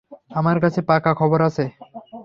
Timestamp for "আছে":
1.41-1.63